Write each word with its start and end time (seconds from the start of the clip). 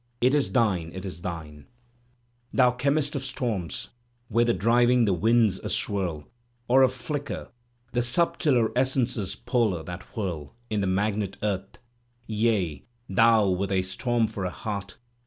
It 0.19 0.33
is 0.33 0.51
thine, 0.51 0.91
it 0.95 1.05
is 1.05 1.21
thine: 1.21 1.67
Thou 2.51 2.71
chemist 2.71 3.15
of 3.15 3.21
st(»ms, 3.23 3.89
whether 4.29 4.51
driving 4.51 5.05
the 5.05 5.13
winds 5.13 5.59
a 5.59 5.69
swirl 5.69 6.27
Or 6.67 6.81
a 6.81 6.89
flicker 6.89 7.51
the 7.91 8.01
subtiler 8.01 8.71
essences 8.75 9.35
polar 9.35 9.83
that 9.83 10.17
whirl 10.17 10.55
In 10.71 10.81
the 10.81 10.87
magnet 10.87 11.37
earth,— 11.43 11.77
yea, 12.25 12.83
thou 13.07 13.49
with 13.49 13.71
a 13.71 13.83
storm 13.83 14.25
for 14.25 14.43
a 14.43 14.49
heart. 14.49 14.97